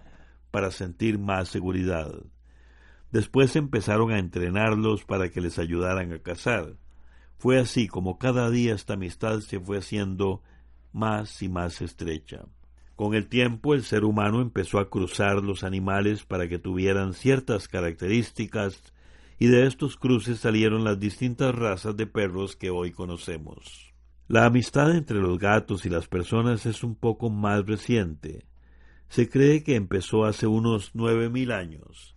para 0.51 0.69
sentir 0.69 1.17
más 1.17 1.47
seguridad. 1.47 2.11
Después 3.15 3.55
empezaron 3.55 4.11
a 4.11 4.19
entrenarlos 4.19 5.05
para 5.05 5.29
que 5.29 5.39
les 5.39 5.57
ayudaran 5.57 6.11
a 6.11 6.19
cazar. 6.19 6.75
Fue 7.37 7.57
así 7.57 7.87
como 7.87 8.17
cada 8.17 8.49
día 8.49 8.75
esta 8.75 8.95
amistad 8.95 9.39
se 9.39 9.57
fue 9.57 9.77
haciendo 9.77 10.43
más 10.91 11.41
y 11.41 11.47
más 11.47 11.81
estrecha. 11.81 12.43
Con 12.97 13.13
el 13.13 13.29
tiempo 13.29 13.73
el 13.73 13.83
ser 13.83 14.03
humano 14.03 14.41
empezó 14.41 14.79
a 14.79 14.89
cruzar 14.89 15.41
los 15.41 15.63
animales 15.63 16.25
para 16.25 16.49
que 16.49 16.59
tuvieran 16.59 17.13
ciertas 17.13 17.69
características 17.69 18.83
y 19.39 19.47
de 19.47 19.65
estos 19.65 19.95
cruces 19.95 20.39
salieron 20.39 20.83
las 20.83 20.99
distintas 20.99 21.55
razas 21.55 21.95
de 21.95 22.07
perros 22.07 22.57
que 22.57 22.69
hoy 22.69 22.91
conocemos. 22.91 23.93
La 24.27 24.45
amistad 24.45 24.93
entre 24.93 25.19
los 25.19 25.39
gatos 25.39 25.85
y 25.85 25.89
las 25.89 26.09
personas 26.09 26.65
es 26.65 26.83
un 26.83 26.95
poco 26.95 27.29
más 27.29 27.65
reciente. 27.65 28.45
Se 29.07 29.29
cree 29.29 29.63
que 29.63 29.77
empezó 29.77 30.25
hace 30.25 30.47
unos 30.47 30.91
nueve 30.95 31.29
mil 31.29 31.53
años. 31.53 32.14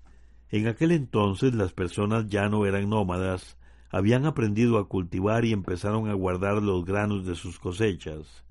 En 0.50 0.66
aquel 0.66 0.92
entonces 0.92 1.54
las 1.54 1.72
personas 1.72 2.28
ya 2.28 2.48
no 2.48 2.64
eran 2.64 2.88
nómadas, 2.88 3.58
habían 3.90 4.26
aprendido 4.26 4.78
a 4.78 4.88
cultivar 4.88 5.44
y 5.44 5.52
empezaron 5.52 6.08
a 6.08 6.14
guardar 6.14 6.62
los 6.62 6.84
granos 6.84 7.26
de 7.26 7.34
sus 7.34 7.58
cosechas. 7.58 8.44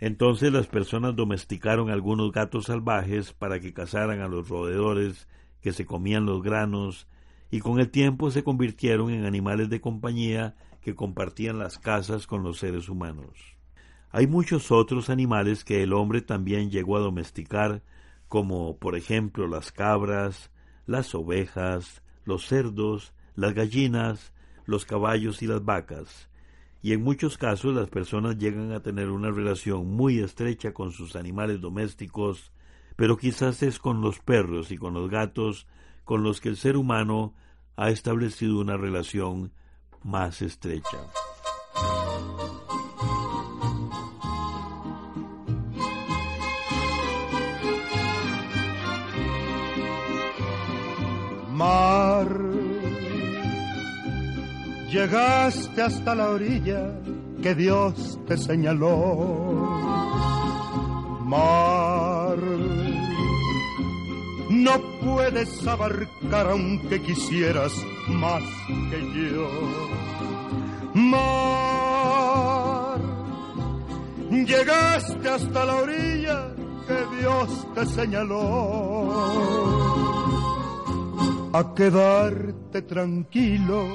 Entonces 0.00 0.52
las 0.52 0.66
personas 0.66 1.14
domesticaron 1.14 1.90
algunos 1.90 2.32
gatos 2.32 2.66
salvajes 2.66 3.32
para 3.32 3.60
que 3.60 3.72
cazaran 3.72 4.20
a 4.20 4.28
los 4.28 4.48
roedores 4.48 5.28
que 5.60 5.72
se 5.72 5.84
comían 5.84 6.24
los 6.24 6.42
granos 6.42 7.06
y 7.50 7.60
con 7.60 7.80
el 7.80 7.90
tiempo 7.90 8.30
se 8.30 8.42
convirtieron 8.42 9.10
en 9.10 9.24
animales 9.24 9.68
de 9.68 9.80
compañía 9.80 10.56
que 10.80 10.94
compartían 10.94 11.58
las 11.58 11.78
casas 11.78 12.26
con 12.26 12.42
los 12.42 12.58
seres 12.58 12.88
humanos. 12.88 13.56
Hay 14.10 14.26
muchos 14.26 14.72
otros 14.72 15.10
animales 15.10 15.64
que 15.64 15.82
el 15.82 15.92
hombre 15.92 16.22
también 16.22 16.70
llegó 16.70 16.96
a 16.96 17.00
domesticar, 17.00 17.82
como 18.26 18.78
por 18.78 18.96
ejemplo 18.96 19.46
las 19.46 19.70
cabras, 19.70 20.49
las 20.90 21.14
ovejas, 21.14 22.02
los 22.24 22.46
cerdos, 22.46 23.12
las 23.36 23.54
gallinas, 23.54 24.32
los 24.66 24.84
caballos 24.84 25.40
y 25.40 25.46
las 25.46 25.64
vacas, 25.64 26.28
y 26.82 26.92
en 26.94 27.02
muchos 27.02 27.38
casos 27.38 27.76
las 27.76 27.88
personas 27.88 28.38
llegan 28.38 28.72
a 28.72 28.82
tener 28.82 29.10
una 29.10 29.30
relación 29.30 29.86
muy 29.86 30.18
estrecha 30.18 30.72
con 30.72 30.90
sus 30.90 31.14
animales 31.14 31.60
domésticos, 31.60 32.50
pero 32.96 33.16
quizás 33.16 33.62
es 33.62 33.78
con 33.78 34.00
los 34.00 34.18
perros 34.18 34.72
y 34.72 34.78
con 34.78 34.94
los 34.94 35.08
gatos 35.08 35.68
con 36.02 36.24
los 36.24 36.40
que 36.40 36.48
el 36.48 36.56
ser 36.56 36.76
humano 36.76 37.34
ha 37.76 37.90
establecido 37.90 38.58
una 38.58 38.76
relación 38.76 39.52
más 40.02 40.42
estrecha. 40.42 40.98
Llegaste 54.90 55.82
hasta 55.82 56.14
la 56.14 56.30
orilla 56.30 56.92
que 57.42 57.54
Dios 57.54 58.18
te 58.26 58.36
señaló. 58.36 59.70
Mar, 61.24 62.38
no 64.50 64.72
puedes 65.02 65.66
abarcar 65.66 66.50
aunque 66.50 67.00
quisieras 67.02 67.72
más 68.08 68.42
que 68.90 69.00
yo. 69.14 69.48
Mar, 70.94 71.40
llegaste 74.30 75.28
hasta 75.28 75.64
la 75.64 75.76
orilla 75.76 76.54
que 76.86 77.16
Dios 77.20 77.66
te 77.74 77.86
señaló. 77.86 79.50
A 81.52 81.74
quedarte 81.74 82.82
tranquilo, 82.82 83.86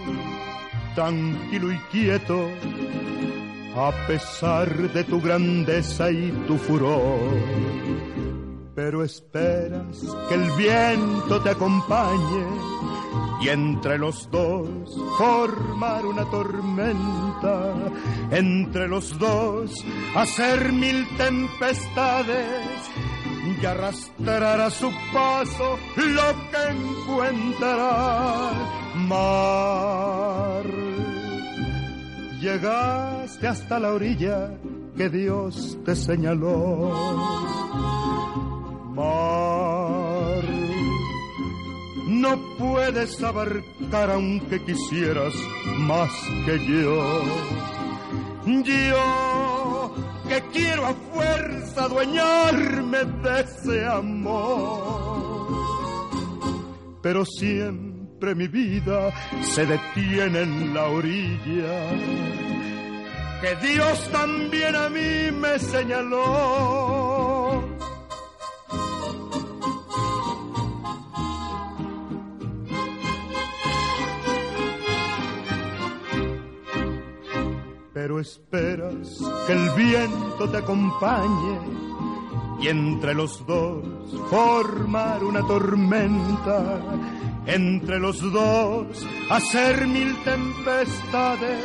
tranquilo 0.95 1.71
y 1.71 1.77
quieto, 1.91 2.49
a 3.75 3.91
pesar 4.07 4.91
de 4.93 5.03
tu 5.03 5.21
grandeza 5.21 6.09
y 6.09 6.31
tu 6.47 6.57
furor 6.57 7.19
pero 8.75 9.03
esperas 9.03 10.05
que 10.27 10.35
el 10.35 10.51
viento 10.51 11.41
te 11.41 11.51
acompañe 11.51 12.45
y 13.41 13.49
entre 13.49 13.97
los 13.97 14.29
dos 14.29 14.67
formar 15.17 16.05
una 16.05 16.25
tormenta, 16.29 17.73
entre 18.31 18.87
los 18.87 19.17
dos 19.17 19.71
hacer 20.15 20.73
mil 20.73 21.07
tempestades 21.17 22.57
y 23.61 23.65
arrastrar 23.65 24.59
a 24.59 24.69
su 24.69 24.91
paso 25.13 25.77
lo 25.95 26.33
que 26.51 26.57
encuentra 26.71 28.51
mar. 28.95 30.54
Llegaste 32.45 33.47
hasta 33.47 33.79
la 33.79 33.91
orilla 33.91 34.51
que 34.95 35.09
Dios 35.09 35.79
te 35.83 35.95
señaló 35.95 36.91
mar. 38.93 40.43
No 42.05 42.37
puedes 42.59 43.23
abarcar 43.23 44.11
aunque 44.11 44.63
quisieras 44.63 45.33
más 45.79 46.11
que 46.45 46.63
yo. 46.67 47.23
Yo 48.45 49.95
que 50.29 50.43
quiero 50.53 50.85
a 50.85 50.93
fuerza 50.93 51.85
adueñarme 51.85 53.05
de 53.23 53.41
ese 53.41 53.87
amor. 53.87 55.47
Pero 57.01 57.25
siempre 57.25 57.94
mi 58.33 58.47
vida 58.47 59.13
se 59.43 59.65
detiene 59.65 60.41
en 60.41 60.73
la 60.73 60.85
orilla. 60.85 61.91
Que 63.41 63.67
Dios 63.67 64.09
también 64.11 64.75
a 64.75 64.89
mí 64.89 65.31
me 65.31 65.59
señaló. 65.59 67.63
Pero 77.93 78.19
esperas 78.19 79.19
que 79.45 79.53
el 79.53 79.69
viento 79.71 80.49
te 80.49 80.57
acompañe 80.57 81.59
y 82.59 82.67
entre 82.67 83.13
los 83.13 83.45
dos 83.45 83.83
formar 84.29 85.23
una 85.23 85.45
tormenta, 85.45 86.79
entre 87.47 87.99
los 87.99 88.21
dos 88.21 89.05
hacer 89.29 89.87
mil 89.87 90.15
tempestades 90.23 91.59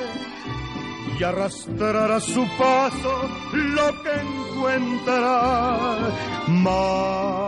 y 1.19 1.25
arrastrar 1.25 2.13
a 2.13 2.21
su 2.21 2.47
paso 2.59 3.29
lo 3.53 4.03
que 4.03 4.13
encuentra 4.21 6.11
mar. 6.49 7.41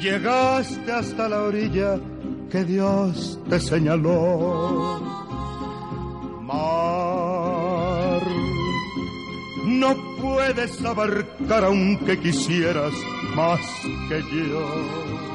Llegaste 0.00 0.92
hasta 0.92 1.28
la 1.28 1.42
orilla 1.42 1.98
que 2.50 2.64
Dios 2.64 3.38
te 3.48 3.60
señaló 3.60 5.12
no 9.82 9.96
puedes 10.20 10.84
abarcar 10.84 11.64
aunque 11.64 12.18
quisieras 12.20 12.92
más 13.34 13.60
que 14.08 14.22
yo. 14.32 15.31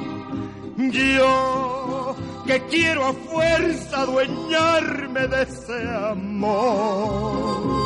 Yo 0.77 2.15
que 2.45 2.61
quiero 2.69 3.05
a 3.05 3.13
fuerza 3.13 4.01
adueñarme 4.01 5.27
de 5.27 5.43
ese 5.43 5.89
amor. 6.11 7.77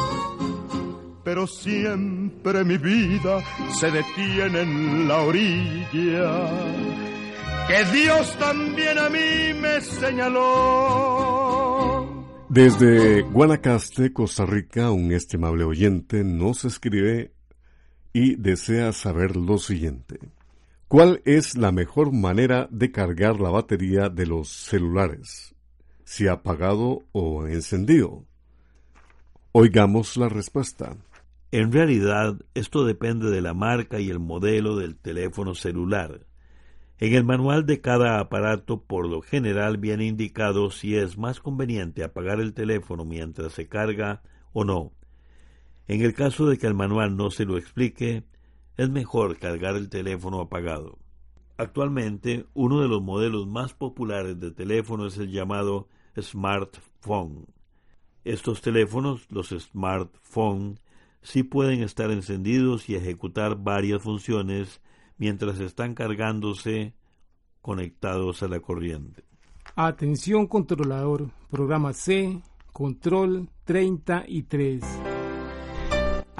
Pero 1.24 1.48
siempre 1.48 2.64
mi 2.64 2.78
vida 2.78 3.42
se 3.80 3.92
detiene 3.92 4.62
en 4.62 5.08
la 5.08 5.22
orilla 5.22 6.50
que 7.68 7.86
Dios 7.94 8.38
también 8.38 8.98
a 8.98 9.10
mí 9.10 9.54
me 9.60 9.80
señaló 9.82 11.62
desde 12.54 13.22
Guanacaste, 13.22 14.12
Costa 14.12 14.46
Rica, 14.46 14.92
un 14.92 15.14
estimable 15.14 15.64
oyente 15.64 16.26
nos 16.26 16.66
escribe 16.66 17.32
y 18.12 18.36
desea 18.36 18.92
saber 18.92 19.38
lo 19.38 19.58
siguiente. 19.58 20.20
¿Cuál 20.92 21.22
es 21.24 21.58
la 21.58 21.72
mejor 21.72 22.12
manera 22.12 22.68
de 22.70 22.92
cargar 22.92 23.40
la 23.40 23.50
batería 23.50 24.10
de 24.10 24.26
los 24.26 24.50
celulares? 24.50 25.56
¿Si 26.04 26.28
apagado 26.28 27.04
o 27.14 27.48
encendido? 27.48 28.26
Oigamos 29.54 30.18
la 30.18 30.28
respuesta. 30.28 30.98
En 31.54 31.72
realidad, 31.72 32.42
esto 32.56 32.84
depende 32.84 33.30
de 33.30 33.40
la 33.40 33.54
marca 33.54 34.02
y 34.02 34.10
el 34.10 34.20
modelo 34.20 34.76
del 34.76 34.98
teléfono 34.98 35.56
celular. 35.56 36.26
En 36.98 37.14
el 37.14 37.24
manual 37.24 37.66
de 37.66 37.80
cada 37.80 38.20
aparato 38.20 38.84
por 38.84 39.08
lo 39.08 39.22
general 39.22 39.78
viene 39.78 40.08
indicado 40.08 40.72
si 40.72 40.98
es 40.98 41.18
más 41.18 41.40
conveniente 41.40 42.04
apagar 42.04 42.42
el 42.42 42.54
teléfono 42.54 43.06
mientras 43.06 43.54
se 43.54 43.70
carga 43.70 44.24
o 44.52 44.66
no. 44.66 44.92
En 45.88 46.02
el 46.02 46.14
caso 46.14 46.50
de 46.50 46.58
que 46.58 46.68
el 46.68 46.74
manual 46.74 47.16
no 47.16 47.32
se 47.32 47.46
lo 47.46 47.58
explique, 47.58 48.26
es 48.82 48.90
mejor 48.90 49.38
cargar 49.38 49.76
el 49.76 49.90
teléfono 49.90 50.40
apagado. 50.40 50.98
Actualmente, 51.56 52.48
uno 52.56 52.82
de 52.82 52.88
los 52.88 53.04
modelos 53.04 53.46
más 53.46 53.76
populares 53.76 54.40
de 54.40 54.50
teléfono 54.50 55.06
es 55.06 55.20
el 55.20 55.30
llamado 55.30 55.88
smartphone. 56.20 57.46
Estos 58.24 58.62
teléfonos, 58.62 59.28
los 59.30 59.50
smartphone, 59.50 60.80
sí 61.22 61.44
pueden 61.44 61.84
estar 61.84 62.10
encendidos 62.10 62.90
y 62.90 62.96
ejecutar 62.96 63.56
varias 63.56 64.02
funciones 64.02 64.82
mientras 65.18 65.60
están 65.60 65.94
cargándose 65.94 66.96
conectados 67.62 68.42
a 68.42 68.48
la 68.48 68.62
corriente. 68.62 69.24
Atención 69.76 70.48
controlador, 70.48 71.30
programa 71.52 71.94
C, 71.94 72.42
Control 72.74 73.48
33. 73.66 75.11